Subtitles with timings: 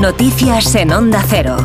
[0.00, 1.58] Noticias en Onda Cero.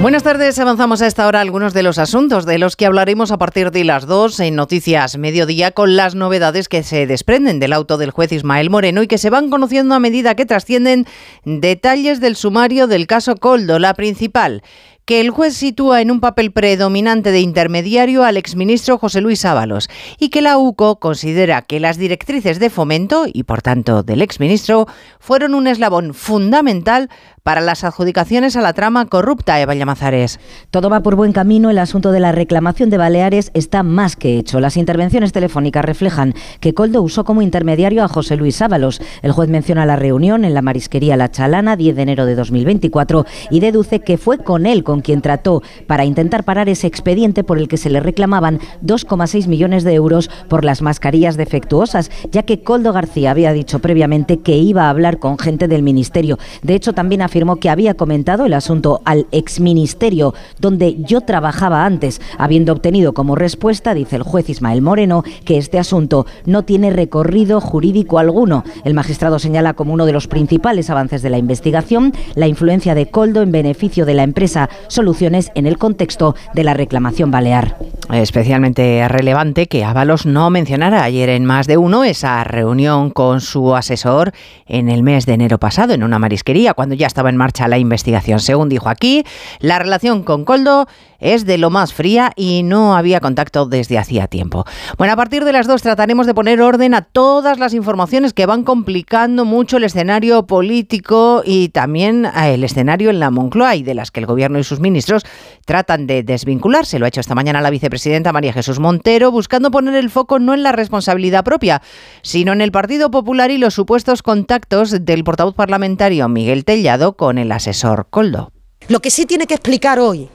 [0.00, 3.36] Buenas tardes, avanzamos a esta hora algunos de los asuntos de los que hablaremos a
[3.36, 7.98] partir de las 2 en Noticias Mediodía con las novedades que se desprenden del auto
[7.98, 11.06] del juez Ismael Moreno y que se van conociendo a medida que trascienden
[11.44, 14.62] detalles del sumario del caso Coldo, la principal
[15.04, 19.88] que el juez sitúa en un papel predominante de intermediario al exministro José Luis Ábalos
[20.18, 24.86] y que la UCO considera que las directrices de fomento y por tanto del exministro
[25.20, 27.10] fueron un eslabón fundamental
[27.44, 30.40] para las adjudicaciones a la trama corrupta, Eva Llamazares.
[30.70, 31.68] Todo va por buen camino.
[31.68, 34.60] El asunto de la reclamación de Baleares está más que hecho.
[34.60, 39.02] Las intervenciones telefónicas reflejan que Coldo usó como intermediario a José Luis Ábalos.
[39.20, 43.26] El juez menciona la reunión en la marisquería La Chalana, 10 de enero de 2024,
[43.50, 47.68] y deduce que fue con él quien trató para intentar parar ese expediente por el
[47.68, 52.92] que se le reclamaban 2,6 millones de euros por las mascarillas defectuosas, ya que Coldo
[52.92, 56.38] García había dicho previamente que iba a hablar con gente del ministerio.
[56.62, 62.20] De hecho, también afirmó que había comentado el asunto al exministerio donde yo trabajaba antes,
[62.38, 67.60] habiendo obtenido como respuesta, dice el juez Ismael Moreno, que este asunto no tiene recorrido
[67.60, 68.64] jurídico alguno.
[68.84, 73.06] El magistrado señala como uno de los principales avances de la investigación la influencia de
[73.06, 77.76] Coldo en beneficio de la empresa Soluciones en el contexto de la reclamación balear.
[78.22, 83.74] Especialmente relevante que Ábalos no mencionara ayer en más de uno esa reunión con su
[83.74, 84.32] asesor
[84.66, 87.78] en el mes de enero pasado en una marisquería, cuando ya estaba en marcha la
[87.78, 88.38] investigación.
[88.38, 89.24] Según dijo aquí,
[89.58, 90.86] la relación con Coldo
[91.18, 94.64] es de lo más fría y no había contacto desde hacía tiempo.
[94.98, 98.46] Bueno, a partir de las dos trataremos de poner orden a todas las informaciones que
[98.46, 103.82] van complicando mucho el escenario político y también eh, el escenario en la Moncloa y
[103.82, 105.24] de las que el gobierno y sus ministros
[105.64, 106.98] tratan de desvincularse.
[106.98, 110.52] Lo ha hecho esta mañana la vicepresidenta María Jesús Montero, buscando poner el foco no
[110.52, 111.80] en la responsabilidad propia,
[112.22, 117.38] sino en el Partido Popular y los supuestos contactos del portavoz parlamentario Miguel Tellado con
[117.38, 118.52] el asesor Coldo.
[118.88, 120.28] Lo que sí tiene que explicar hoy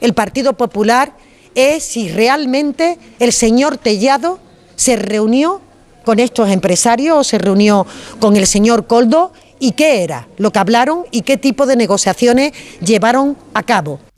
[0.00, 1.14] el Partido Popular
[1.54, 4.38] es si realmente el señor Tellado
[4.76, 5.62] se reunió
[6.04, 7.86] con estos empresarios o se reunió
[8.20, 12.52] con el señor Coldo y qué era lo que hablaron y qué tipo de negociaciones
[12.80, 13.98] llevaron a cabo.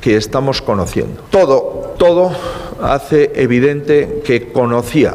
[0.00, 1.22] que estamos conociendo.
[1.30, 2.32] Todo, todo
[2.82, 5.14] hace evidente que conocía